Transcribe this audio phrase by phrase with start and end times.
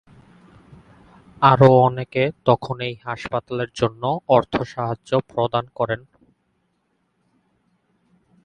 [1.41, 4.03] আরো অনেকে তখন এই হাসপাতালের জন্য
[4.27, 6.01] অর্থ সাহায্য প্রদান করেন।